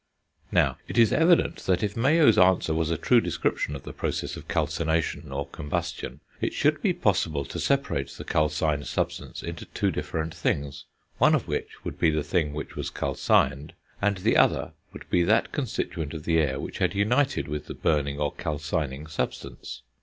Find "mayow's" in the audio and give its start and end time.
1.95-2.35